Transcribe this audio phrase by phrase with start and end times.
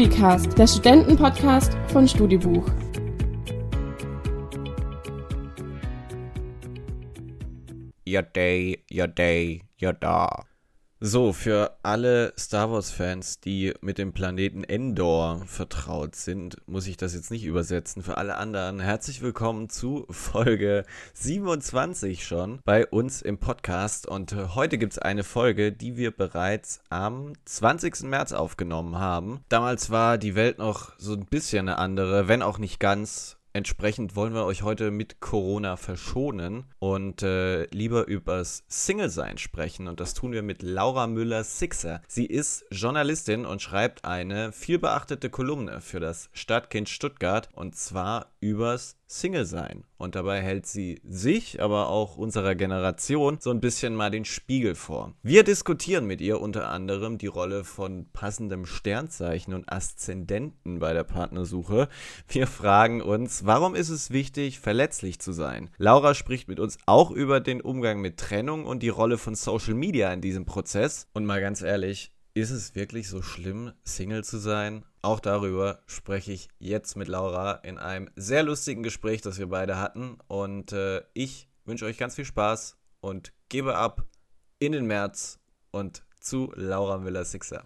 [0.00, 2.64] StudiCast, der Studentenpodcast von Studibuch.
[8.08, 10.49] Your day, your day, your da.
[11.02, 17.14] So, für alle Star Wars-Fans, die mit dem Planeten Endor vertraut sind, muss ich das
[17.14, 18.02] jetzt nicht übersetzen.
[18.02, 24.06] Für alle anderen, herzlich willkommen zu Folge 27 schon bei uns im Podcast.
[24.06, 28.02] Und äh, heute gibt es eine Folge, die wir bereits am 20.
[28.02, 29.40] März aufgenommen haben.
[29.48, 33.39] Damals war die Welt noch so ein bisschen eine andere, wenn auch nicht ganz.
[33.52, 39.88] Entsprechend wollen wir euch heute mit Corona verschonen und äh, lieber übers Single-Sein sprechen.
[39.88, 42.00] Und das tun wir mit Laura Müller-Sixer.
[42.06, 49.00] Sie ist Journalistin und schreibt eine vielbeachtete Kolumne für das Stadtkind Stuttgart und zwar übers
[49.10, 49.82] Single sein.
[49.98, 54.76] Und dabei hält sie sich, aber auch unserer Generation so ein bisschen mal den Spiegel
[54.76, 55.14] vor.
[55.22, 61.02] Wir diskutieren mit ihr unter anderem die Rolle von passendem Sternzeichen und Aszendenten bei der
[61.02, 61.88] Partnersuche.
[62.28, 65.70] Wir fragen uns, warum ist es wichtig, verletzlich zu sein?
[65.78, 69.74] Laura spricht mit uns auch über den Umgang mit Trennung und die Rolle von Social
[69.74, 71.06] Media in diesem Prozess.
[71.12, 74.84] Und mal ganz ehrlich, ist es wirklich so schlimm, Single zu sein?
[75.02, 79.78] Auch darüber spreche ich jetzt mit Laura in einem sehr lustigen Gespräch, das wir beide
[79.78, 80.18] hatten.
[80.28, 84.06] Und äh, ich wünsche euch ganz viel Spaß und gebe ab
[84.58, 85.38] in den März
[85.70, 87.64] und zu Laura Müller-Sixer.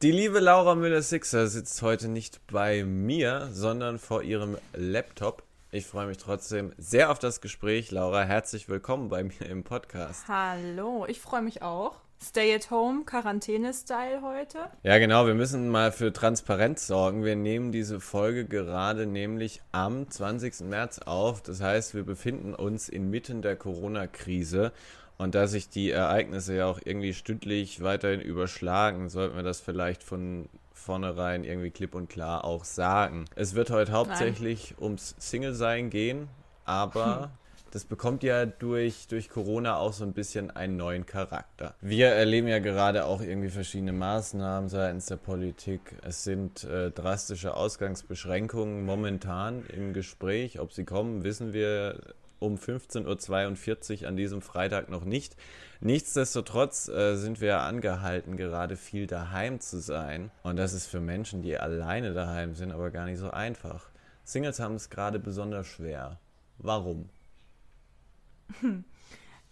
[0.00, 5.42] Die liebe Laura Müller-Sixer sitzt heute nicht bei mir, sondern vor ihrem Laptop.
[5.72, 7.90] Ich freue mich trotzdem sehr auf das Gespräch.
[7.90, 10.28] Laura, herzlich willkommen bei mir im Podcast.
[10.28, 11.96] Hallo, ich freue mich auch.
[12.22, 14.70] Stay at home, Quarantäne-Style heute.
[14.84, 17.24] Ja, genau, wir müssen mal für Transparenz sorgen.
[17.24, 20.60] Wir nehmen diese Folge gerade nämlich am 20.
[20.60, 21.42] März auf.
[21.42, 24.70] Das heißt, wir befinden uns inmitten der Corona-Krise.
[25.18, 30.04] Und da sich die Ereignisse ja auch irgendwie stündlich weiterhin überschlagen, sollten wir das vielleicht
[30.04, 33.24] von vornherein irgendwie klipp und klar auch sagen.
[33.34, 34.84] Es wird heute hauptsächlich Nein.
[34.84, 36.28] ums Single-Sein gehen,
[36.64, 37.28] aber hm.
[37.72, 41.74] das bekommt ja durch, durch Corona auch so ein bisschen einen neuen Charakter.
[41.80, 45.80] Wir erleben ja gerade auch irgendwie verschiedene Maßnahmen seitens der Politik.
[46.02, 50.60] Es sind äh, drastische Ausgangsbeschränkungen momentan im Gespräch.
[50.60, 52.00] Ob sie kommen, wissen wir
[52.38, 55.36] um 15.42 Uhr an diesem Freitag noch nicht.
[55.80, 60.30] Nichtsdestotrotz äh, sind wir angehalten, gerade viel daheim zu sein.
[60.42, 63.90] Und das ist für Menschen, die alleine daheim sind, aber gar nicht so einfach.
[64.24, 66.18] Singles haben es gerade besonders schwer.
[66.58, 67.08] Warum?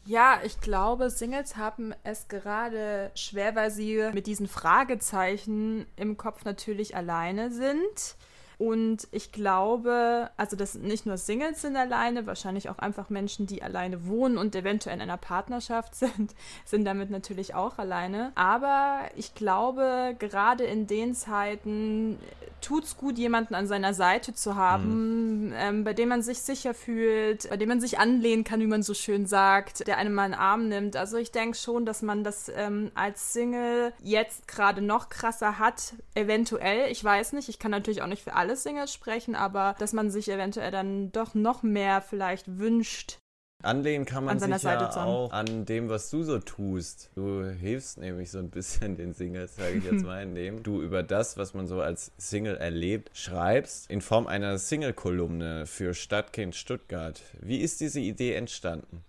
[0.07, 6.45] Ja, ich glaube, Singles haben es gerade schwer, weil sie mit diesen Fragezeichen im Kopf
[6.45, 8.17] natürlich alleine sind.
[8.59, 13.63] Und ich glaube, also das nicht nur Singles sind alleine, wahrscheinlich auch einfach Menschen, die
[13.63, 16.35] alleine wohnen und eventuell in einer Partnerschaft sind,
[16.65, 18.33] sind damit natürlich auch alleine.
[18.35, 22.19] Aber ich glaube, gerade in den Zeiten
[22.63, 25.55] tut es gut, jemanden an seiner Seite zu haben, mhm.
[25.57, 28.83] ähm, bei dem man sich sicher fühlt, bei dem man sich anlehnen kann, wie man
[28.83, 30.97] so schön sagt, der einem mal einen Arm nimmt.
[30.97, 35.95] Also ich denke schon, dass man das ähm, als Single jetzt gerade noch krasser hat,
[36.15, 36.91] eventuell.
[36.91, 39.93] Ich weiß nicht, ich kann natürlich auch nicht für alle alle Singles sprechen, aber dass
[39.93, 43.19] man sich eventuell dann doch noch mehr vielleicht wünscht,
[43.63, 47.11] Anlehnen kann man sich ja auch an dem, was du so tust.
[47.15, 51.03] Du hilfst nämlich so ein bisschen den Singles, sage ich jetzt mal, indem du über
[51.03, 57.23] das, was man so als Single erlebt, schreibst in Form einer Single-Kolumne für Stadtkind Stuttgart.
[57.41, 59.03] Wie ist diese Idee entstanden?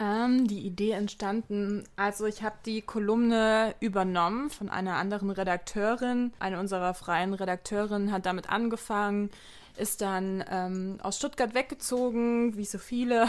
[0.00, 6.32] Ähm, die Idee entstanden, also ich habe die Kolumne übernommen von einer anderen Redakteurin.
[6.38, 9.30] Eine unserer freien Redakteurinnen hat damit angefangen,
[9.78, 13.26] ist dann ähm, aus Stuttgart weggezogen, wie so viele.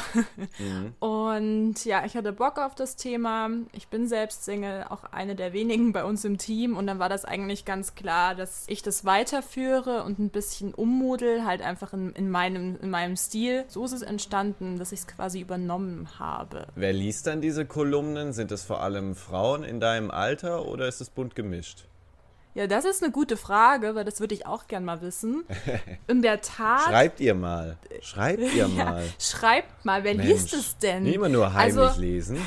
[0.58, 0.94] Mhm.
[1.00, 3.50] Und ja, ich hatte Bock auf das Thema.
[3.74, 6.78] Ich bin selbst Single, auch eine der wenigen bei uns im Team.
[6.78, 11.46] Und dann war das eigentlich ganz klar, dass ich das weiterführe und ein bisschen ummodel,
[11.46, 13.66] halt einfach in, in, meinem, in meinem Stil.
[13.68, 16.68] So ist es entstanden, dass ich es quasi übernommen habe.
[16.76, 18.34] Wer liest dann diese Kolumnen?
[18.34, 21.89] Sind es vor allem Frauen in deinem Alter oder ist es bunt gemischt?
[22.60, 25.46] Ja, das ist eine gute Frage, weil das würde ich auch gern mal wissen.
[26.08, 26.90] In der Tat.
[26.90, 27.78] Schreibt ihr mal.
[28.02, 29.06] Schreibt ihr mal.
[29.06, 30.28] Ja, schreibt mal, wer Mensch.
[30.28, 31.04] liest es denn?
[31.04, 32.38] Nicht immer nur heimlich also, lesen.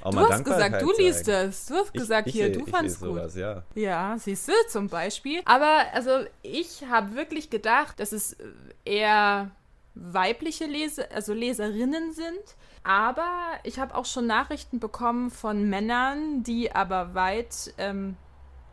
[0.00, 1.66] Auch du hast gesagt, du liest es.
[1.66, 3.10] Du hast ich, gesagt, ich, hier, du fandest gut.
[3.10, 3.62] Sowas, ja.
[3.74, 5.42] ja, siehst du, zum Beispiel.
[5.44, 8.38] Aber also ich habe wirklich gedacht, dass es
[8.86, 9.50] eher
[9.94, 12.56] weibliche Leser, also Leserinnen sind.
[12.84, 13.28] Aber
[13.64, 18.16] ich habe auch schon Nachrichten bekommen von Männern, die aber weit ähm,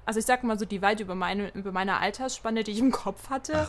[0.05, 2.91] also ich sag mal so, die weit über meine, über meine Altersspanne, die ich im
[2.91, 3.67] Kopf hatte,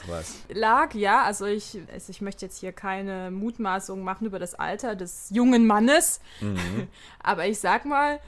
[0.48, 1.22] lag, ja.
[1.22, 5.66] Also ich, also ich möchte jetzt hier keine Mutmaßung machen über das Alter des jungen
[5.66, 6.88] Mannes, Mhm.
[7.22, 8.20] aber ich sag mal,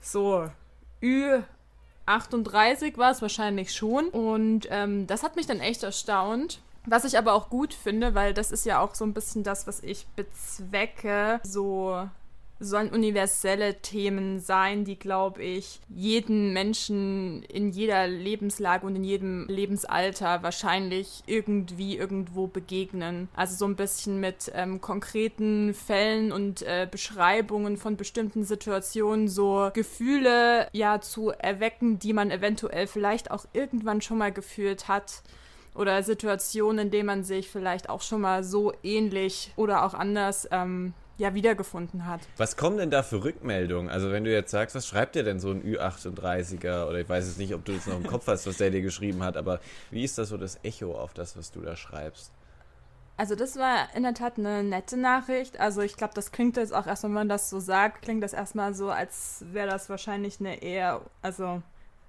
[0.00, 0.48] so
[2.06, 4.08] Ü38 war es wahrscheinlich schon.
[4.08, 6.60] Und ähm, das hat mich dann echt erstaunt.
[6.84, 9.68] Was ich aber auch gut finde, weil das ist ja auch so ein bisschen das,
[9.68, 12.08] was ich bezwecke, so
[12.62, 19.46] sollen universelle Themen sein, die, glaube ich, jeden Menschen in jeder Lebenslage und in jedem
[19.48, 23.28] Lebensalter wahrscheinlich irgendwie irgendwo begegnen.
[23.34, 29.70] Also so ein bisschen mit ähm, konkreten Fällen und äh, Beschreibungen von bestimmten Situationen so
[29.74, 35.22] Gefühle ja zu erwecken, die man eventuell vielleicht auch irgendwann schon mal gefühlt hat
[35.74, 40.48] oder Situationen, in denen man sich vielleicht auch schon mal so ähnlich oder auch anders
[40.50, 42.20] ähm, ja wiedergefunden hat.
[42.36, 43.90] Was kommen denn da für Rückmeldungen?
[43.90, 46.86] Also wenn du jetzt sagst, was schreibt dir denn so ein Ü38er?
[46.88, 48.82] Oder ich weiß jetzt nicht, ob du das noch im Kopf hast, was der dir
[48.82, 49.60] geschrieben hat, aber
[49.90, 52.32] wie ist das so das Echo auf das, was du da schreibst?
[53.16, 55.60] Also das war in der Tat eine nette Nachricht.
[55.60, 58.32] Also ich glaube, das klingt jetzt auch erst, wenn man das so sagt, klingt das
[58.32, 61.62] erstmal so, als wäre das wahrscheinlich eine eher, also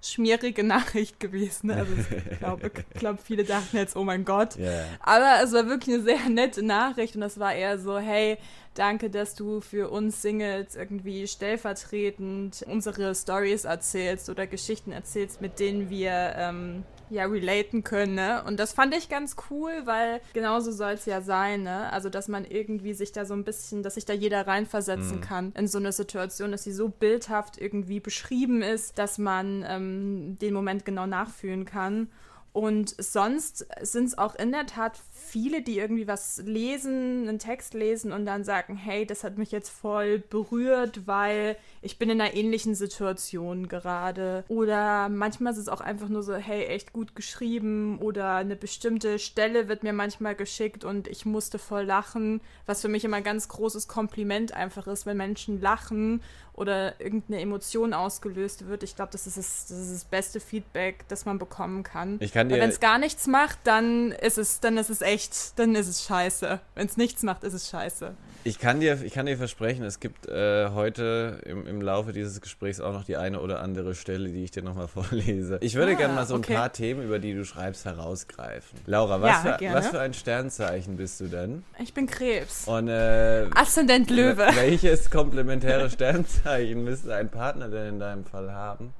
[0.05, 1.71] schmierige Nachricht gewesen.
[1.71, 1.93] Also
[2.31, 4.55] ich glaube, glaub, viele dachten jetzt, oh mein Gott.
[4.57, 4.85] Ja.
[4.99, 8.37] Aber es war wirklich eine sehr nette Nachricht und das war eher so, hey,
[8.73, 15.59] danke, dass du für uns Singles irgendwie stellvertretend unsere Stories erzählst oder Geschichten erzählst, mit
[15.59, 18.15] denen wir ähm, ja relaten können.
[18.15, 18.43] Ne?
[18.45, 21.63] Und das fand ich ganz cool, weil genauso soll es ja sein.
[21.63, 21.91] Ne?
[21.91, 25.21] Also, dass man irgendwie sich da so ein bisschen, dass sich da jeder reinversetzen Mhm.
[25.21, 30.37] kann in so eine Situation, dass sie so bildhaft irgendwie beschrieben ist, dass man ähm,
[30.41, 32.09] den Moment genau nachfühlen kann.
[32.51, 37.73] Und sonst sind es auch in der Tat viele, die irgendwie was lesen, einen Text
[37.73, 42.21] lesen und dann sagen, hey, das hat mich jetzt voll berührt, weil ich bin in
[42.21, 44.45] einer ähnlichen Situation gerade.
[44.47, 49.19] Oder manchmal ist es auch einfach nur so, hey, echt gut geschrieben oder eine bestimmte
[49.19, 53.23] Stelle wird mir manchmal geschickt und ich musste voll lachen, was für mich immer ein
[53.23, 56.21] ganz großes Kompliment einfach ist, wenn Menschen lachen
[56.53, 58.83] oder irgendeine Emotion ausgelöst wird.
[58.83, 62.17] Ich glaube, das, ist das, das ist das beste Feedback, das man bekommen kann.
[62.19, 65.57] Ich kann dir, wenn es gar nichts macht, dann ist es, dann ist es echt,
[65.57, 66.59] dann ist es scheiße.
[66.75, 68.13] Wenn es nichts macht, ist es scheiße.
[68.43, 72.41] ich kann dir, ich kann dir versprechen, es gibt äh, heute im, im Laufe dieses
[72.41, 75.57] Gesprächs auch noch die eine oder andere Stelle, die ich dir nochmal vorlese.
[75.61, 76.55] Ich würde Ah, gerne mal so ein okay.
[76.55, 78.79] paar Themen, über die du schreibst, herausgreifen.
[78.85, 81.63] Laura, was, Ja, für, was für ein Sternzeichen bist du denn?
[81.79, 82.67] Ich bin Krebs.
[82.67, 84.47] Und äh, Aszendent Löwe.
[84.55, 88.93] welches komplementäre Sternzeichen müsste ein Partner denn in deinem Fall haben?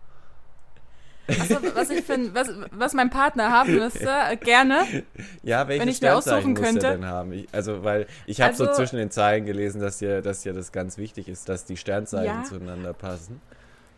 [1.28, 4.08] Achso, was ich finde, was, was mein Partner haben müsste,
[4.42, 5.04] gerne.
[5.42, 6.88] Ja, welches Wenn ich mir Sternzeichen aussuchen könnte?
[6.88, 7.31] denn haben?
[7.34, 10.54] Ich, also, weil ich habe so Also- zwischen den Zeilen gelesen, dass dir, dass dir
[10.54, 12.44] das ganz wichtig ist, dass die Sternzeichen Ja.
[12.44, 13.40] zueinander passen.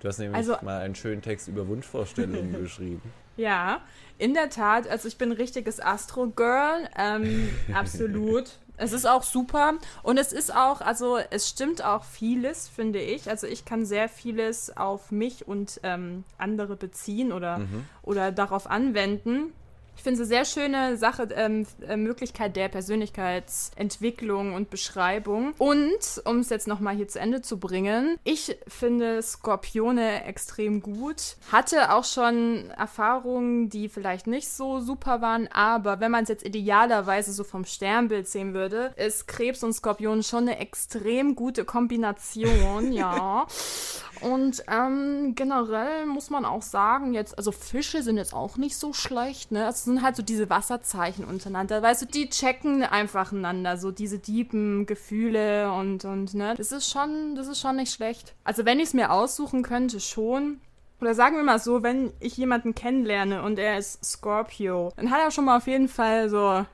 [0.01, 3.01] Du hast nämlich Also- mal einen schönen Text über Wunschvorstellungen geschrieben.
[3.37, 3.81] Ja,
[4.17, 4.87] in der Tat.
[4.87, 6.87] Also ich bin ein richtiges Astro-Girl.
[6.97, 8.51] Ähm, absolut.
[8.77, 9.73] Es ist auch super.
[10.03, 13.29] Und es ist auch, also es stimmt auch vieles, finde ich.
[13.29, 17.85] Also ich kann sehr vieles auf mich und ähm, andere beziehen oder, Mhm.
[18.03, 19.53] oder darauf anwenden.
[19.97, 25.53] Ich finde es eine sehr schöne Sache, ähm, äh, Möglichkeit der Persönlichkeitsentwicklung und Beschreibung.
[25.57, 31.37] Und, um es jetzt nochmal hier zu Ende zu bringen, ich finde Skorpione extrem gut.
[31.51, 36.45] Hatte auch schon Erfahrungen, die vielleicht nicht so super waren, aber wenn man es jetzt
[36.45, 42.91] idealerweise so vom Sternbild sehen würde, ist Krebs und Skorpion schon eine extrem gute Kombination,
[42.91, 43.47] ja.
[44.21, 48.93] Und ähm, generell muss man auch sagen, jetzt, also Fische sind jetzt auch nicht so
[48.93, 49.67] schlecht, ne?
[49.67, 51.81] Es sind halt so diese Wasserzeichen untereinander.
[51.81, 56.53] Weißt du, die checken einfach einander, so diese tiefen Gefühle und, und, ne?
[56.57, 58.33] Das ist schon, das ist schon nicht schlecht.
[58.43, 60.59] Also wenn ich es mir aussuchen könnte, schon.
[61.01, 65.19] Oder sagen wir mal so, wenn ich jemanden kennenlerne und er ist Scorpio, dann hat
[65.21, 66.65] er schon mal auf jeden Fall so,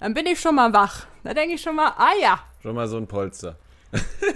[0.00, 1.06] dann bin ich schon mal wach.
[1.24, 3.56] Da denke ich schon mal, ah ja, Schon mal so ein Polster.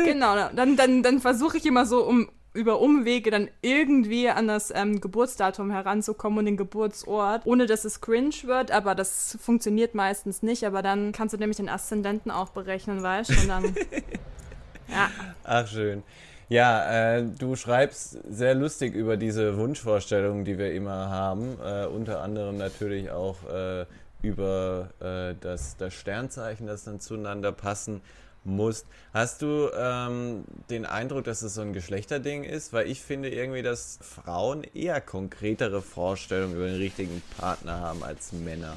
[0.05, 4.73] genau, dann, dann, dann versuche ich immer so um über Umwege dann irgendwie an das
[4.75, 10.43] ähm, Geburtsdatum heranzukommen und den Geburtsort, ohne dass es cringe wird, aber das funktioniert meistens
[10.43, 13.65] nicht, aber dann kannst du nämlich den Aszendenten auch berechnen, weißt du, und dann,
[14.89, 15.11] ja,
[15.45, 16.03] Ach, schön.
[16.49, 21.57] Ja, äh, du schreibst sehr lustig über diese Wunschvorstellungen, die wir immer haben.
[21.65, 23.87] Äh, unter anderem natürlich auch äh,
[24.21, 28.01] über äh, das, das Sternzeichen, das dann zueinander passen
[28.45, 28.85] muss.
[29.13, 32.73] Hast du ähm, den Eindruck, dass es so ein Geschlechterding ist?
[32.73, 38.33] Weil ich finde irgendwie, dass Frauen eher konkretere Vorstellungen über den richtigen Partner haben als
[38.33, 38.77] Männer.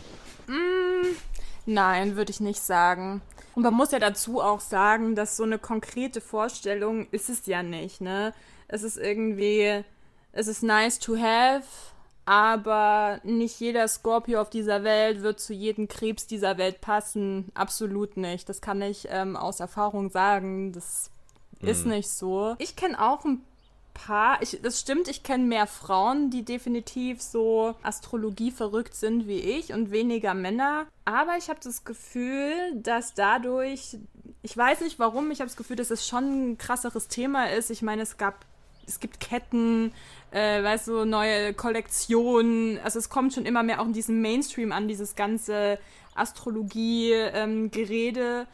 [1.66, 3.22] Nein, würde ich nicht sagen.
[3.56, 7.64] Und man muss ja dazu auch sagen, dass so eine konkrete Vorstellung ist es ja
[7.64, 8.34] nicht, ne?
[8.68, 9.84] Es ist irgendwie,
[10.32, 11.64] es ist nice to have,
[12.26, 17.52] aber nicht jeder Scorpio auf dieser Welt wird zu jedem Krebs dieser Welt passen.
[17.54, 18.48] Absolut nicht.
[18.48, 20.72] Das kann ich ähm, aus Erfahrung sagen.
[20.72, 21.12] Das
[21.60, 21.68] mhm.
[21.68, 22.56] ist nicht so.
[22.60, 23.44] Ich kenne auch ein
[23.94, 29.40] paar, ich, das stimmt, ich kenne mehr Frauen, die definitiv so Astrologie verrückt sind wie
[29.40, 30.88] ich und weniger Männer.
[31.06, 33.98] Aber ich habe das Gefühl, dass dadurch,
[34.42, 37.70] ich weiß nicht warum, ich habe das Gefühl, dass es schon ein krasseres Thema ist.
[37.70, 38.46] Ich meine, es gab
[38.88, 39.94] es gibt Ketten,
[40.32, 42.80] äh, weißt du, neue Kollektionen.
[42.84, 45.80] Also es kommt schon immer mehr auch in diesem Mainstream an, dieses ganze
[46.16, 48.48] Astrologie-Gerede.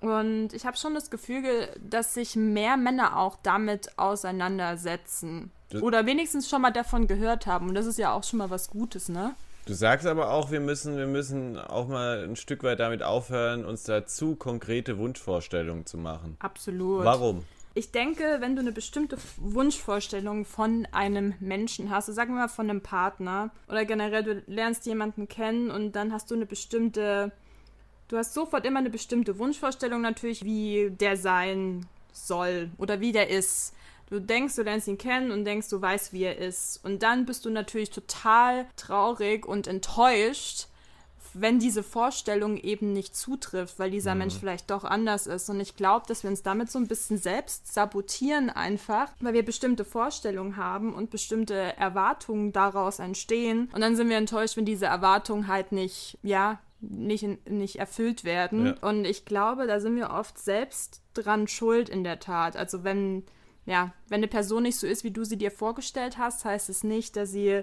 [0.00, 5.50] Ähm, und ich habe schon das Gefühl, dass sich mehr Männer auch damit auseinandersetzen.
[5.70, 7.68] Du Oder wenigstens schon mal davon gehört haben.
[7.68, 9.34] Und das ist ja auch schon mal was Gutes, ne?
[9.66, 13.64] Du sagst aber auch, wir müssen, wir müssen auch mal ein Stück weit damit aufhören,
[13.64, 16.36] uns dazu konkrete Wunschvorstellungen zu machen.
[16.40, 17.02] Absolut.
[17.02, 17.44] Warum?
[17.76, 22.48] Ich denke, wenn du eine bestimmte Wunschvorstellung von einem Menschen hast, also sagen wir mal
[22.48, 27.32] von einem Partner oder generell du lernst jemanden kennen und dann hast du eine bestimmte
[28.08, 33.30] Du hast sofort immer eine bestimmte Wunschvorstellung natürlich, wie der sein soll oder wie der
[33.30, 33.74] ist.
[34.10, 36.84] Du denkst, du lernst ihn kennen und denkst, du weißt, wie er ist.
[36.84, 40.66] Und dann bist du natürlich total traurig und enttäuscht,
[41.34, 44.20] wenn diese Vorstellung eben nicht zutrifft, weil dieser mhm.
[44.20, 45.48] Mensch vielleicht doch anders ist.
[45.50, 49.44] Und ich glaube, dass wir uns damit so ein bisschen selbst sabotieren einfach, weil wir
[49.44, 53.68] bestimmte Vorstellungen haben und bestimmte Erwartungen daraus entstehen.
[53.72, 58.66] Und dann sind wir enttäuscht, wenn diese Erwartungen halt nicht, ja, nicht, nicht erfüllt werden.
[58.66, 58.88] Ja.
[58.88, 62.56] Und ich glaube, da sind wir oft selbst dran schuld in der Tat.
[62.56, 63.24] Also wenn,
[63.66, 66.84] ja, wenn eine Person nicht so ist, wie du sie dir vorgestellt hast, heißt es
[66.84, 67.62] nicht, dass sie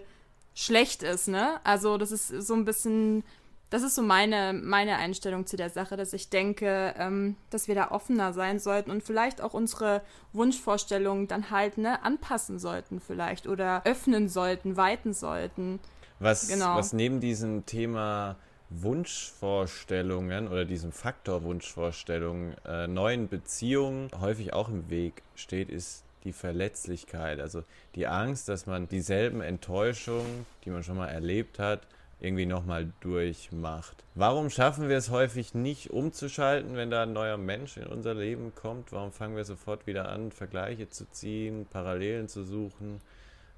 [0.54, 1.60] schlecht ist, ne?
[1.64, 3.24] Also das ist so ein bisschen,
[3.72, 7.76] das ist so meine, meine Einstellung zu der Sache, dass ich denke, ähm, dass wir
[7.76, 10.02] da offener sein sollten und vielleicht auch unsere
[10.34, 15.80] Wunschvorstellungen dann halt, ne, anpassen sollten vielleicht oder öffnen sollten, weiten sollten.
[16.20, 16.76] Was, genau.
[16.76, 18.36] was neben diesem Thema
[18.70, 26.34] Wunschvorstellungen oder diesem Faktor Wunschvorstellungen äh, neuen Beziehungen häufig auch im Weg steht, ist die
[26.34, 27.40] Verletzlichkeit.
[27.40, 27.64] Also
[27.96, 31.88] die Angst, dass man dieselben Enttäuschungen, die man schon mal erlebt hat,
[32.22, 34.04] irgendwie nochmal durchmacht.
[34.14, 38.54] Warum schaffen wir es häufig nicht umzuschalten, wenn da ein neuer Mensch in unser Leben
[38.54, 38.92] kommt?
[38.92, 43.02] Warum fangen wir sofort wieder an, Vergleiche zu ziehen, Parallelen zu suchen?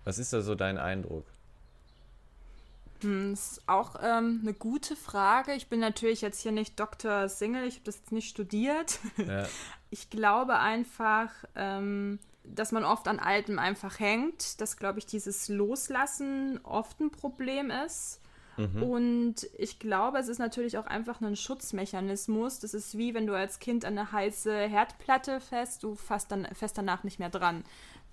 [0.06, 1.26] Was ist da so dein Eindruck?
[3.02, 5.54] Hm, das ist auch ähm, eine gute Frage.
[5.54, 7.28] Ich bin natürlich jetzt hier nicht Dr.
[7.28, 9.00] Single, ich habe das jetzt nicht studiert.
[9.18, 9.46] Ja.
[9.90, 15.50] Ich glaube einfach, ähm, dass man oft an Altem einfach hängt, dass, glaube ich, dieses
[15.50, 18.20] Loslassen oft ein Problem ist.
[18.58, 18.84] Mhm.
[18.84, 22.60] Und ich glaube, es ist natürlich auch einfach ein Schutzmechanismus.
[22.60, 26.46] Das ist wie wenn du als Kind an eine heiße Herdplatte fest, du fast dann
[26.54, 27.64] fest danach nicht mehr dran.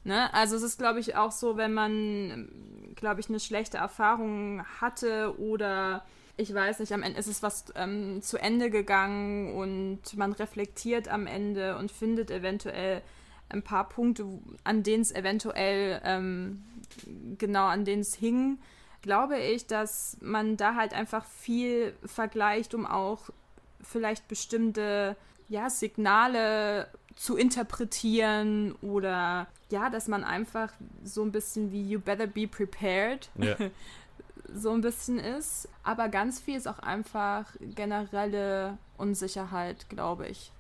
[0.05, 0.33] Ne?
[0.33, 5.39] Also es ist, glaube ich, auch so, wenn man, glaube ich, eine schlechte Erfahrung hatte
[5.39, 6.05] oder
[6.37, 11.09] ich weiß nicht, am Ende ist es was ähm, zu Ende gegangen und man reflektiert
[11.09, 13.03] am Ende und findet eventuell
[13.51, 14.25] ein paar Punkte,
[14.65, 16.63] an denen es eventuell ähm,
[17.37, 18.59] genau an denen es hing,
[19.03, 23.31] glaube ich, dass man da halt einfach viel vergleicht, um auch
[23.83, 25.17] vielleicht bestimmte
[25.49, 30.73] ja, Signale zu interpretieren oder ja, dass man einfach
[31.05, 33.57] so ein bisschen wie You better be prepared ja.
[34.55, 35.69] so ein bisschen ist.
[35.83, 40.53] Aber ganz viel ist auch einfach generelle Unsicherheit, glaube ich.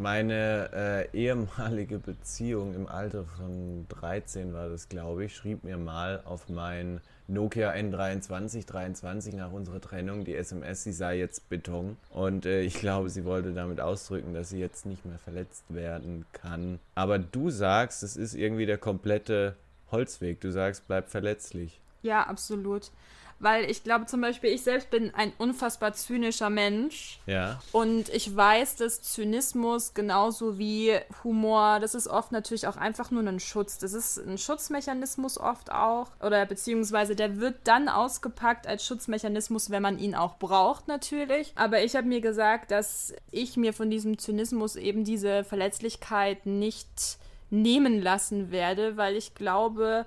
[0.00, 0.70] Meine
[1.12, 6.48] äh, ehemalige Beziehung im Alter von 13 war das, glaube ich, schrieb mir mal auf
[6.48, 11.96] mein Nokia N23 23 nach unserer Trennung die SMS, sie sei jetzt Beton.
[12.10, 16.26] Und äh, ich glaube, sie wollte damit ausdrücken, dass sie jetzt nicht mehr verletzt werden
[16.32, 16.78] kann.
[16.94, 19.56] Aber du sagst, es ist irgendwie der komplette
[19.90, 20.40] Holzweg.
[20.40, 21.80] Du sagst, bleib verletzlich.
[22.02, 22.92] Ja, absolut
[23.40, 27.20] weil ich glaube zum Beispiel, ich selbst bin ein unfassbar zynischer Mensch.
[27.26, 27.60] Ja.
[27.72, 33.22] Und ich weiß, dass Zynismus genauso wie Humor, das ist oft natürlich auch einfach nur
[33.22, 33.78] ein Schutz.
[33.78, 36.08] Das ist ein Schutzmechanismus oft auch.
[36.20, 41.52] Oder beziehungsweise der wird dann ausgepackt als Schutzmechanismus, wenn man ihn auch braucht, natürlich.
[41.54, 47.18] Aber ich habe mir gesagt, dass ich mir von diesem Zynismus eben diese Verletzlichkeit nicht
[47.50, 50.06] nehmen lassen werde, weil ich glaube,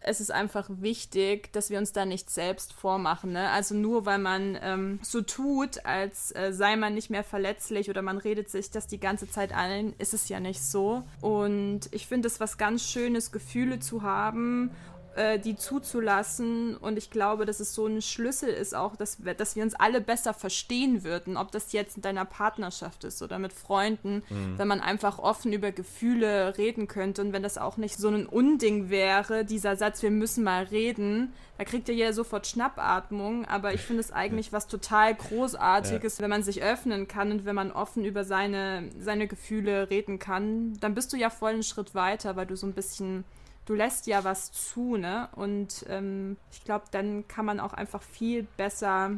[0.00, 3.32] es ist einfach wichtig, dass wir uns da nicht selbst vormachen.
[3.32, 3.50] Ne?
[3.50, 8.02] Also nur weil man ähm, so tut, als äh, sei man nicht mehr verletzlich oder
[8.02, 11.02] man redet sich das die ganze Zeit ein, ist es ja nicht so.
[11.20, 14.70] Und ich finde es was ganz Schönes, Gefühle zu haben
[15.16, 16.76] äh, die zuzulassen.
[16.76, 19.74] Und ich glaube, dass es so ein Schlüssel ist auch, dass wir, dass wir uns
[19.74, 24.58] alle besser verstehen würden, ob das jetzt in deiner Partnerschaft ist oder mit Freunden, mhm.
[24.58, 28.26] wenn man einfach offen über Gefühle reden könnte und wenn das auch nicht so ein
[28.26, 33.74] Unding wäre, dieser Satz, wir müssen mal reden, da kriegt ihr ja sofort Schnappatmung, aber
[33.74, 36.22] ich finde es eigentlich was total Großartiges, ja.
[36.22, 40.74] wenn man sich öffnen kann und wenn man offen über seine, seine Gefühle reden kann,
[40.80, 43.24] dann bist du ja voll einen Schritt weiter, weil du so ein bisschen
[43.68, 45.28] du lässt ja was zu, ne?
[45.36, 49.12] Und ähm, ich glaube, dann kann man auch einfach viel besser,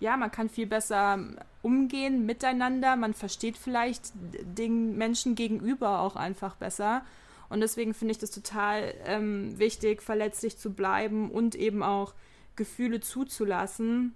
[0.00, 1.18] ja, man kann viel besser
[1.62, 2.96] umgehen miteinander.
[2.96, 7.02] Man versteht vielleicht den Menschen gegenüber auch einfach besser.
[7.50, 12.14] Und deswegen finde ich das total ähm, wichtig, verletzlich zu bleiben und eben auch
[12.56, 14.14] Gefühle zuzulassen.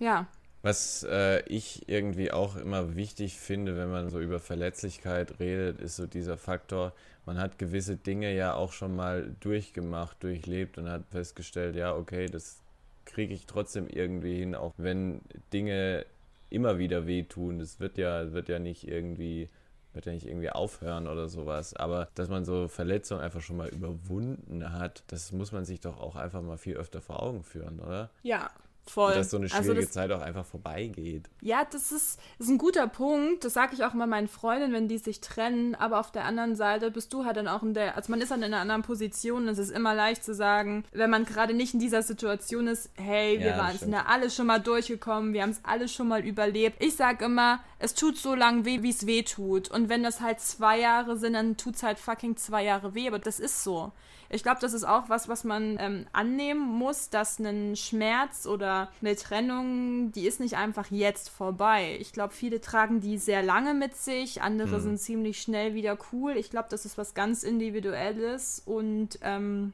[0.00, 0.26] Ja.
[0.62, 5.96] Was äh, ich irgendwie auch immer wichtig finde, wenn man so über Verletzlichkeit redet, ist
[5.96, 6.92] so dieser Faktor,
[7.28, 12.24] man hat gewisse Dinge ja auch schon mal durchgemacht, durchlebt und hat festgestellt, ja, okay,
[12.24, 12.62] das
[13.04, 15.20] kriege ich trotzdem irgendwie hin, auch wenn
[15.52, 16.06] Dinge
[16.48, 17.58] immer wieder wehtun.
[17.58, 19.50] Das wird ja, wird ja nicht irgendwie
[19.92, 21.74] wird ja nicht irgendwie aufhören oder sowas.
[21.74, 26.00] Aber dass man so Verletzungen einfach schon mal überwunden hat, das muss man sich doch
[26.00, 28.08] auch einfach mal viel öfter vor Augen führen, oder?
[28.22, 28.50] Ja,
[28.90, 29.14] Voll.
[29.14, 31.28] dass so eine also schwierige also das, Zeit auch einfach vorbeigeht.
[31.40, 33.44] Ja, das ist, ist ein guter Punkt.
[33.44, 35.74] Das sage ich auch mal meinen Freundinnen, wenn die sich trennen.
[35.74, 38.30] Aber auf der anderen Seite bist du halt dann auch in der, also man ist
[38.30, 39.48] dann in einer anderen Position.
[39.48, 43.38] Es ist immer leicht zu sagen, wenn man gerade nicht in dieser Situation ist, hey,
[43.38, 46.24] wir ja, waren, sind ja alle schon mal durchgekommen, wir haben es alle schon mal
[46.24, 46.82] überlebt.
[46.82, 49.70] Ich sage immer, es tut so lang weh, wie es weh tut.
[49.70, 53.06] Und wenn das halt zwei Jahre sind, dann tut es halt fucking zwei Jahre weh.
[53.06, 53.92] Aber das ist so.
[54.30, 58.90] Ich glaube, das ist auch was, was man ähm, annehmen muss, dass ein Schmerz oder
[59.00, 61.96] eine Trennung, die ist nicht einfach jetzt vorbei.
[62.00, 64.82] Ich glaube, viele tragen die sehr lange mit sich, andere mhm.
[64.82, 66.36] sind ziemlich schnell wieder cool.
[66.36, 69.72] Ich glaube, das ist was ganz Individuelles und ähm,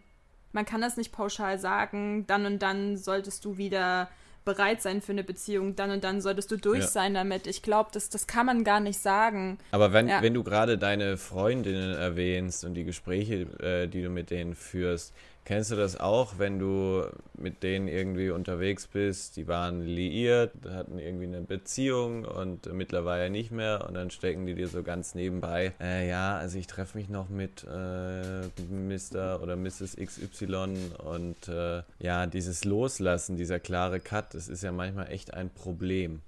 [0.53, 4.09] man kann das nicht pauschal sagen, dann und dann solltest du wieder
[4.45, 6.87] bereit sein für eine Beziehung, dann und dann solltest du durch ja.
[6.87, 7.47] sein damit.
[7.47, 9.59] Ich glaube, das, das kann man gar nicht sagen.
[9.71, 10.23] Aber wenn, ja.
[10.23, 15.15] wenn du gerade deine Freundinnen erwähnst und die Gespräche, äh, die du mit denen führst,
[15.45, 17.05] Kennst du das auch, wenn du
[17.37, 19.37] mit denen irgendwie unterwegs bist?
[19.37, 24.55] Die waren liiert, hatten irgendwie eine Beziehung und mittlerweile nicht mehr und dann stecken die
[24.55, 25.73] dir so ganz nebenbei.
[25.81, 29.43] Äh, ja, also ich treffe mich noch mit äh, Mr.
[29.43, 29.97] oder Mrs.
[29.97, 35.51] XY und äh, ja, dieses Loslassen, dieser klare Cut, das ist ja manchmal echt ein
[35.51, 36.23] Problem.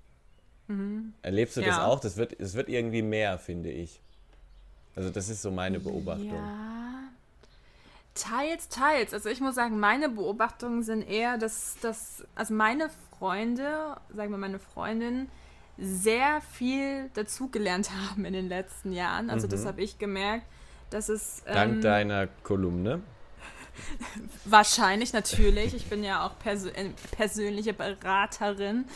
[0.69, 1.15] Mhm.
[1.23, 1.69] Erlebst du ja.
[1.69, 2.01] das auch?
[2.01, 3.99] Das wird, das wird irgendwie mehr, finde ich.
[4.95, 6.35] Also das ist so meine Beobachtung.
[6.35, 7.06] Ja.
[8.17, 9.15] Teils, teils.
[9.15, 14.39] Also ich muss sagen, meine Beobachtungen sind eher, dass, dass also meine Freunde, sagen wir
[14.39, 15.29] meine Freundin,
[15.79, 19.31] sehr viel dazugelernt haben in den letzten Jahren.
[19.31, 19.51] Also mhm.
[19.51, 20.47] das habe ich gemerkt,
[20.91, 21.43] dass es...
[21.45, 23.03] Dank ähm, deiner Kolumne?
[24.45, 25.75] Wahrscheinlich, natürlich.
[25.75, 28.87] Ich bin ja auch persö äh, persönliche Beraterin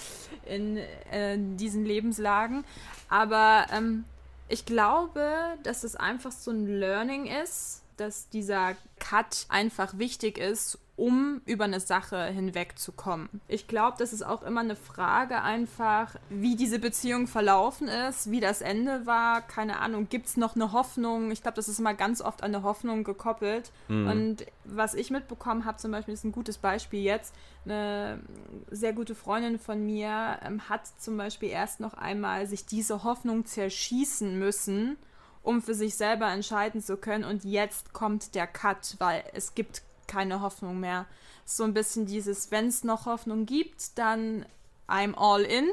[0.46, 2.64] in äh, diesen Lebenslagen.
[3.08, 4.04] Aber ähm,
[4.48, 5.28] ich glaube,
[5.62, 11.64] dass es einfach so ein Learning ist, dass dieser Cut einfach wichtig ist, um über
[11.64, 13.28] eine Sache hinwegzukommen.
[13.48, 18.40] Ich glaube, das ist auch immer eine Frage einfach, wie diese Beziehung verlaufen ist, wie
[18.40, 19.40] das Ende war.
[19.40, 21.30] Keine Ahnung, gibt es noch eine Hoffnung?
[21.30, 23.72] Ich glaube, das ist immer ganz oft an eine Hoffnung gekoppelt.
[23.88, 24.06] Mhm.
[24.08, 27.34] Und was ich mitbekommen habe, zum Beispiel, ist ein gutes Beispiel jetzt.
[27.64, 28.20] Eine
[28.70, 33.46] sehr gute Freundin von mir ähm, hat zum Beispiel erst noch einmal sich diese Hoffnung
[33.46, 34.98] zerschießen müssen
[35.42, 37.24] um für sich selber entscheiden zu können.
[37.24, 41.06] Und jetzt kommt der Cut, weil es gibt keine Hoffnung mehr.
[41.44, 44.44] So ein bisschen dieses, wenn es noch Hoffnung gibt, dann
[44.88, 45.68] I'm all in.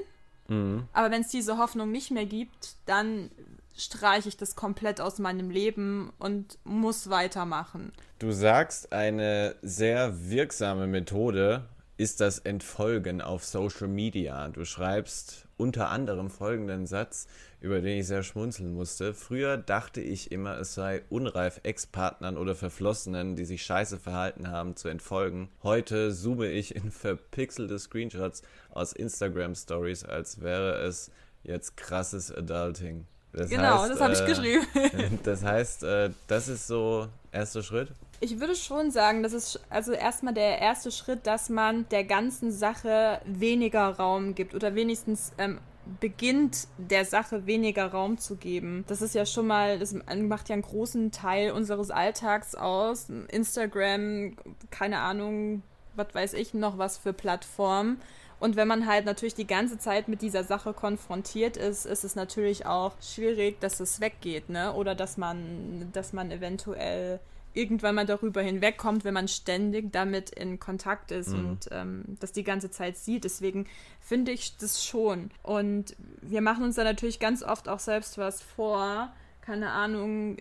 [0.47, 0.87] Mhm.
[0.93, 3.29] Aber wenn es diese Hoffnung nicht mehr gibt, dann
[3.75, 7.91] streiche ich das komplett aus meinem Leben und muss weitermachen.
[8.19, 11.65] Du sagst, eine sehr wirksame Methode
[11.97, 14.47] ist das Entfolgen auf Social Media.
[14.49, 17.27] Du schreibst unter anderem folgenden Satz,
[17.59, 19.13] über den ich sehr schmunzeln musste.
[19.13, 24.75] Früher dachte ich immer, es sei unreif, Ex-Partnern oder Verflossenen, die sich scheiße verhalten haben,
[24.75, 25.49] zu entfolgen.
[25.63, 31.11] Heute zoome ich in verpixelte Screenshots aus Instagram-Stories, als wäre es
[31.43, 33.05] jetzt krasses Adulting.
[33.33, 35.19] Das genau, heißt, das habe ich äh, geschrieben.
[35.23, 37.89] das heißt, äh, das ist so erster Schritt.
[38.19, 42.51] Ich würde schon sagen, das ist also erstmal der erste Schritt, dass man der ganzen
[42.51, 45.59] Sache weniger Raum gibt oder wenigstens ähm,
[45.99, 48.85] beginnt der Sache weniger Raum zu geben.
[48.87, 53.07] Das ist ja schon mal, das macht ja einen großen Teil unseres Alltags aus.
[53.27, 54.35] Instagram,
[54.71, 55.61] keine Ahnung,
[55.95, 58.01] was weiß ich noch was für Plattformen.
[58.39, 62.15] Und wenn man halt natürlich die ganze Zeit mit dieser Sache konfrontiert ist, ist es
[62.15, 64.73] natürlich auch schwierig, dass es weggeht, ne?
[64.73, 67.19] Oder dass man, dass man eventuell
[67.57, 71.39] irgendwann mal darüber hinwegkommt, wenn man ständig damit in Kontakt ist mhm.
[71.39, 73.23] und ähm, das die ganze Zeit sieht.
[73.23, 73.65] Deswegen
[73.99, 75.31] finde ich das schon.
[75.43, 79.11] Und wir machen uns da natürlich ganz oft auch selbst was vor
[79.47, 80.35] keine Ahnung,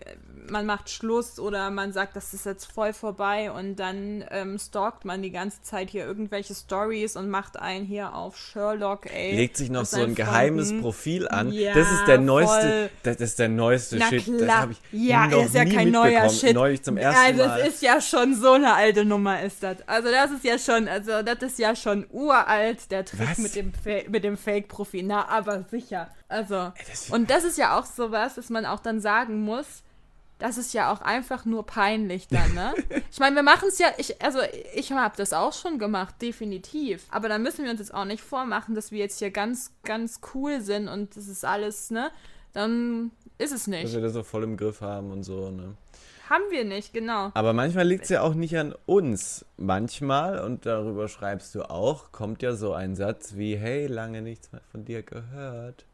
[0.49, 5.05] man macht Schluss oder man sagt, das ist jetzt voll vorbei und dann ähm, stalkt
[5.05, 9.33] man die ganze Zeit hier irgendwelche Stories und macht einen hier auf Sherlock, ey.
[9.33, 11.53] Legt sich noch so ein geheimes Profil an.
[11.53, 14.25] Ja, das ist der neueste, das ist der neueste Na Shit.
[14.25, 14.39] Klar.
[14.39, 16.53] Das habe ich ja, noch ist ja kein neuer Shit.
[16.53, 19.77] Neulich zum ersten ja, das ist ja schon so eine alte Nummer ist das.
[19.87, 23.37] Also das ist ja schon, also das ist ja schon uralt, der Trick Was?
[23.37, 23.71] mit dem,
[24.09, 25.03] mit dem Fake-Profil.
[25.03, 26.09] Na, aber sicher.
[26.29, 26.73] Also,
[27.11, 29.83] und das ist ja auch sowas, dass man auch dann sagen muss,
[30.39, 32.73] das ist ja auch einfach nur peinlich dann, ne?
[33.11, 34.39] ich meine, wir machen es ja, ich, also
[34.75, 37.05] ich habe das auch schon gemacht, definitiv.
[37.09, 40.21] Aber dann müssen wir uns jetzt auch nicht vormachen, dass wir jetzt hier ganz, ganz
[40.33, 42.11] cool sind und das ist alles, ne?
[42.53, 43.85] Dann ist es nicht.
[43.85, 45.75] Dass wir das so voll im Griff haben und so, ne?
[46.29, 47.31] Haben wir nicht, genau.
[47.35, 49.45] Aber manchmal liegt es ja auch nicht an uns.
[49.55, 54.51] Manchmal, und darüber schreibst du auch, kommt ja so ein Satz wie, hey, lange nichts
[54.51, 55.85] mehr von dir gehört.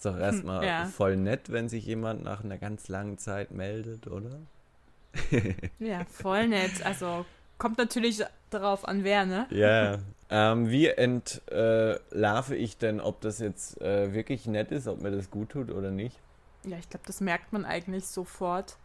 [0.00, 0.86] Ist doch erstmal ja.
[0.86, 4.30] voll nett, wenn sich jemand nach einer ganz langen Zeit meldet, oder?
[5.78, 6.82] ja, voll nett.
[6.86, 7.26] Also
[7.58, 9.46] kommt natürlich darauf an, wer, ne?
[9.50, 9.98] Ja.
[10.30, 15.30] Ähm, wie entlarve ich denn, ob das jetzt äh, wirklich nett ist, ob mir das
[15.30, 16.16] gut tut oder nicht?
[16.64, 18.78] Ja, ich glaube, das merkt man eigentlich sofort.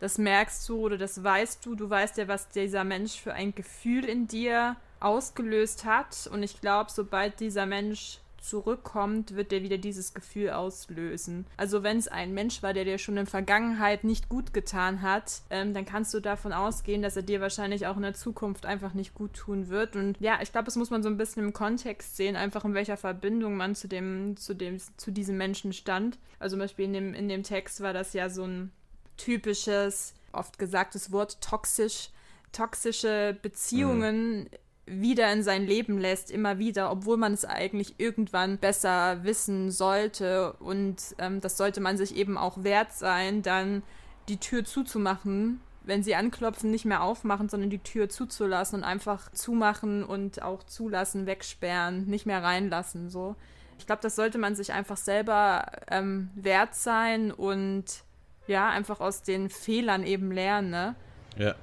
[0.00, 1.74] Das merkst du oder das weißt du.
[1.74, 6.26] Du weißt ja, was dieser Mensch für ein Gefühl in dir ausgelöst hat.
[6.32, 11.46] Und ich glaube, sobald dieser Mensch zurückkommt, wird der wieder dieses Gefühl auslösen.
[11.56, 15.02] Also wenn es ein Mensch war, der dir schon in der Vergangenheit nicht gut getan
[15.02, 18.66] hat, ähm, dann kannst du davon ausgehen, dass er dir wahrscheinlich auch in der Zukunft
[18.66, 19.96] einfach nicht gut tun wird.
[19.96, 22.74] Und ja, ich glaube, das muss man so ein bisschen im Kontext sehen, einfach in
[22.74, 26.18] welcher Verbindung man zu dem, zu dem, zu diesem Menschen stand.
[26.38, 28.70] Also zum Beispiel in dem, in dem Text war das ja so ein
[29.16, 32.10] typisches, oft gesagtes Wort toxisch
[32.52, 34.48] toxische Beziehungen mhm
[34.86, 40.52] wieder in sein Leben lässt, immer wieder, obwohl man es eigentlich irgendwann besser wissen sollte.
[40.54, 43.82] Und ähm, das sollte man sich eben auch wert sein, dann
[44.28, 49.30] die Tür zuzumachen, wenn sie anklopfen, nicht mehr aufmachen, sondern die Tür zuzulassen und einfach
[49.32, 53.10] zumachen und auch zulassen, wegsperren, nicht mehr reinlassen.
[53.10, 53.36] So.
[53.78, 57.84] Ich glaube, das sollte man sich einfach selber ähm, wert sein und
[58.46, 60.70] ja, einfach aus den Fehlern eben lernen.
[60.70, 60.94] Ne?
[61.36, 61.54] Ja.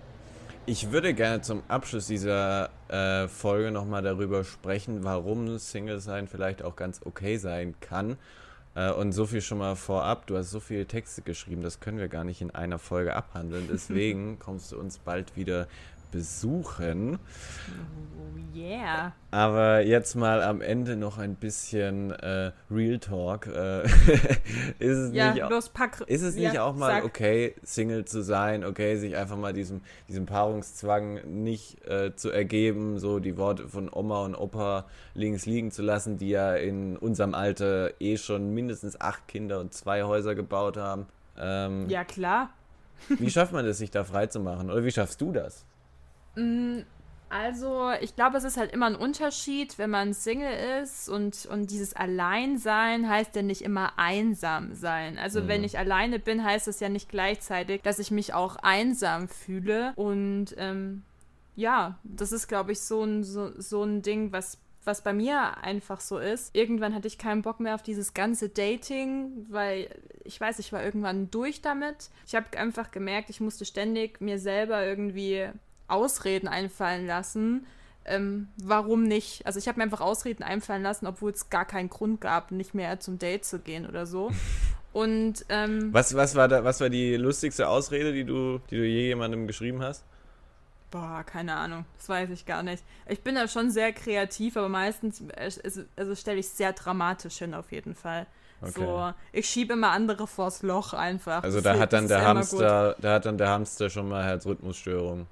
[0.67, 6.62] Ich würde gerne zum Abschluss dieser äh, Folge nochmal darüber sprechen, warum Single sein vielleicht
[6.63, 8.17] auch ganz okay sein kann.
[8.76, 10.28] Äh, und so viel schon mal vorab.
[10.28, 13.67] Du hast so viele Texte geschrieben, das können wir gar nicht in einer Folge abhandeln.
[13.71, 15.67] Deswegen kommst du uns bald wieder
[16.12, 17.15] besuchen.
[17.15, 19.13] Oh yeah.
[19.32, 23.47] Aber jetzt mal am Ende noch ein bisschen äh, Real Talk.
[23.47, 23.84] Äh,
[24.80, 27.06] ist es, ja, nicht, los, pack, ist es nicht auch mal sag.
[27.06, 33.00] okay, Single zu sein, okay, sich einfach mal diesem, diesem Paarungszwang nicht äh, zu ergeben,
[33.00, 37.34] so die Worte von Oma und Opa links liegen zu lassen, die ja in unserem
[37.34, 41.06] Alter eh schon mindestens acht Kinder und zwei Häuser gebaut haben.
[41.38, 42.50] Ähm, ja, klar.
[43.08, 44.69] wie schafft man das, sich da frei zu machen?
[44.69, 45.65] Oder wie schaffst du das?
[46.35, 46.79] Mm,
[47.29, 51.71] also, ich glaube, es ist halt immer ein Unterschied, wenn man Single ist und, und
[51.71, 55.17] dieses Alleinsein heißt ja nicht immer einsam sein.
[55.17, 55.47] Also, mhm.
[55.47, 59.93] wenn ich alleine bin, heißt das ja nicht gleichzeitig, dass ich mich auch einsam fühle.
[59.95, 61.03] Und ähm,
[61.55, 65.57] ja, das ist, glaube ich, so ein, so, so ein Ding, was was bei mir
[65.57, 66.55] einfach so ist.
[66.55, 69.89] Irgendwann hatte ich keinen Bock mehr auf dieses ganze Dating, weil
[70.23, 72.09] ich weiß, ich war irgendwann durch damit.
[72.25, 75.49] Ich habe einfach gemerkt, ich musste ständig mir selber irgendwie
[75.91, 77.65] Ausreden einfallen lassen.
[78.04, 79.45] Ähm, warum nicht?
[79.45, 82.73] Also ich habe mir einfach Ausreden einfallen lassen, obwohl es gar keinen Grund gab, nicht
[82.73, 84.32] mehr zum Date zu gehen oder so.
[84.93, 88.86] Und ähm, was, was, war da, was war die lustigste Ausrede, die du, die du
[88.86, 90.04] je jemandem geschrieben hast?
[90.89, 91.86] Boah, keine Ahnung.
[91.97, 92.84] Das weiß ich gar nicht.
[93.08, 97.54] Ich bin da schon sehr kreativ, aber meistens also, also stelle ich sehr dramatisch hin
[97.54, 98.27] auf jeden Fall.
[98.62, 98.73] Okay.
[98.75, 101.43] So, ich schiebe immer andere vors Loch einfach.
[101.43, 105.25] Also da hat dann der Hamster, da hat dann der Hamster schon mal Herzrhythmusstörung.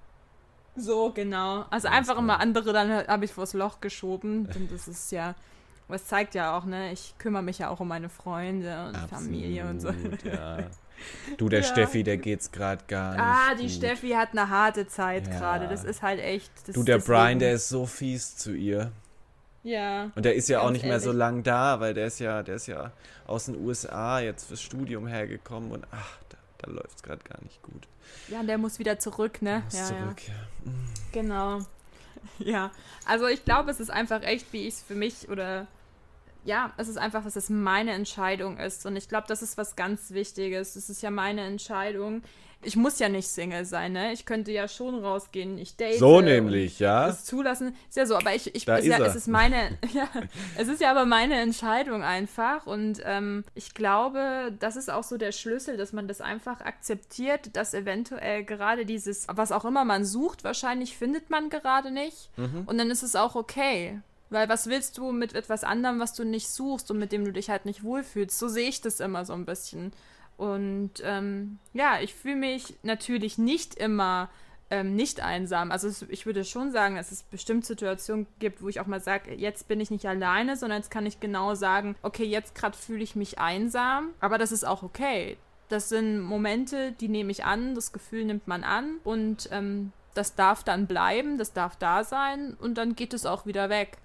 [0.76, 1.66] So, genau.
[1.70, 4.48] Also einfach immer andere, dann habe ich vors Loch geschoben.
[4.56, 5.36] Und das ist ja,
[5.88, 6.92] was zeigt ja auch, ne?
[6.92, 9.90] Ich kümmere mich ja auch um meine Freunde und Absolut, Familie und so.
[10.24, 10.60] Ja.
[11.38, 11.66] Du, der ja.
[11.66, 13.22] Steffi, der geht's gerade gar nicht.
[13.22, 13.72] Ah, die gut.
[13.72, 15.40] Steffi hat eine harte Zeit ja.
[15.40, 15.70] gerade.
[15.70, 16.52] Das ist halt echt.
[16.66, 18.92] Das, du, der Brian, der ist so fies zu ihr.
[19.64, 20.12] Ja.
[20.16, 20.90] Und der ist ja auch nicht ehrlich.
[20.92, 22.92] mehr so lang da, weil der ist ja, der ist ja
[23.28, 27.42] aus den USA jetzt fürs Studium hergekommen und ach, da, da läuft es gerade gar
[27.44, 27.88] nicht gut.
[28.28, 29.64] Ja, und der muss wieder zurück, ne?
[29.66, 30.34] Muss ja, zurück, ja.
[30.34, 30.72] ja.
[31.12, 31.60] Genau.
[32.40, 32.72] Ja,
[33.06, 35.68] also ich glaube, es ist einfach echt, wie ich es für mich oder
[36.46, 38.86] ja, es ist einfach, dass es meine Entscheidung ist.
[38.86, 40.76] Und ich glaube, das ist was ganz Wichtiges.
[40.76, 42.24] Es ist ja meine Entscheidung.
[42.62, 44.12] Ich muss ja nicht Single sein, ne?
[44.12, 45.58] Ich könnte ja schon rausgehen.
[45.58, 45.98] Ich date.
[45.98, 47.08] So nämlich, ja.
[47.08, 47.74] Das zulassen.
[47.88, 50.10] Ist ja so, aber ich, ich ist ist ja, es ist meine, ja,
[50.58, 52.68] es ist ja aber meine Entscheidung einfach.
[52.68, 57.56] Und ähm, ich glaube, das ist auch so der Schlüssel, dass man das einfach akzeptiert,
[57.56, 62.30] dass eventuell gerade dieses, was auch immer man sucht, wahrscheinlich findet man gerade nicht.
[62.66, 64.02] Und dann ist es auch okay.
[64.30, 67.34] Weil was willst du mit etwas anderem, was du nicht suchst und mit dem du
[67.34, 68.38] dich halt nicht wohlfühlst?
[68.38, 69.92] So sehe ich das immer so ein bisschen.
[70.38, 74.30] Und ähm, ja, ich fühle mich natürlich nicht immer
[74.70, 75.72] ähm, nicht einsam.
[75.72, 79.02] Also es, ich würde schon sagen, dass es bestimmt Situationen gibt, wo ich auch mal
[79.02, 82.78] sage, jetzt bin ich nicht alleine, sondern jetzt kann ich genau sagen, okay, jetzt gerade
[82.78, 85.38] fühle ich mich einsam, aber das ist auch okay.
[85.70, 90.36] Das sind Momente, die nehme ich an, das Gefühl nimmt man an und ähm, das
[90.36, 93.98] darf dann bleiben, das darf da sein und dann geht es auch wieder weg.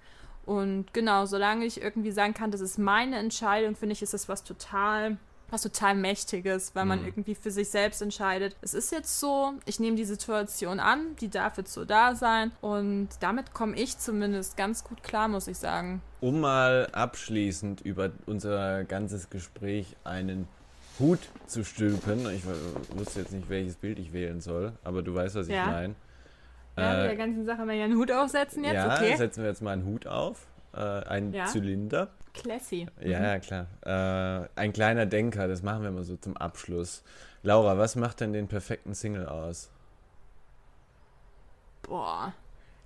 [0.45, 4.29] Und genau, solange ich irgendwie sagen kann, das ist meine Entscheidung, finde ich, ist das
[4.29, 5.17] was total,
[5.49, 7.05] was total Mächtiges, weil man Mhm.
[7.05, 8.55] irgendwie für sich selbst entscheidet.
[8.61, 12.51] Es ist jetzt so, ich nehme die Situation an, die darf jetzt so da sein
[12.61, 16.01] und damit komme ich zumindest ganz gut klar, muss ich sagen.
[16.19, 20.47] Um mal abschließend über unser ganzes Gespräch einen
[20.99, 22.29] Hut zu stülpen.
[22.29, 22.43] Ich
[22.97, 25.65] wusste jetzt nicht, welches Bild ich wählen soll, aber du weißt, was ich Ja.
[25.65, 25.95] meine.
[26.77, 29.15] Ja, Äh, der ganzen Sache mal ja einen Hut aufsetzen jetzt, ja, okay?
[29.15, 30.47] setzen wir jetzt mal einen Hut auf.
[30.73, 31.45] Äh, einen Ja.
[31.45, 32.09] Zylinder.
[32.33, 32.87] Classy.
[32.99, 33.67] Ja, ja, klar.
[33.81, 37.03] Äh, ein kleiner Denker, das machen wir mal so zum Abschluss.
[37.43, 39.69] Laura, was macht denn den perfekten Single aus?
[41.83, 42.33] Boah.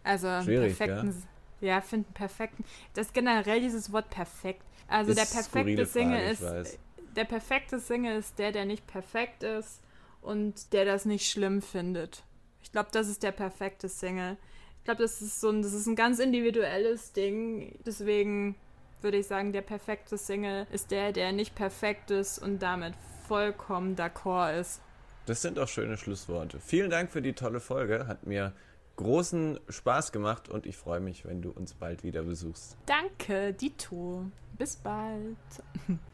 [0.04, 1.24] Also Schwierig, perfekten.
[1.62, 2.64] Ja, finde einen perfekten.
[2.94, 4.64] Das generell dieses Wort perfekt.
[4.88, 6.80] Also der Ist perfekte skurrile Single Frage, ist.
[7.16, 9.82] Der perfekte Single ist der, der nicht perfekt ist
[10.22, 12.24] und der das nicht schlimm findet.
[12.70, 14.38] Ich glaube, das ist der perfekte Single.
[14.78, 17.80] Ich glaube, das ist so ein, das ist ein ganz individuelles Ding.
[17.84, 18.56] Deswegen
[19.02, 22.94] würde ich sagen, der perfekte Single ist der, der nicht perfekt ist und damit
[23.28, 24.82] vollkommen d'accord ist.
[25.26, 26.60] Das sind auch schöne Schlussworte.
[26.60, 28.06] Vielen Dank für die tolle Folge.
[28.06, 28.54] Hat mir
[28.98, 32.78] großen Spaß gemacht und ich freue mich, wenn du uns bald wieder besuchst.
[32.86, 34.26] Danke, Dito.
[34.60, 35.38] Bis bald.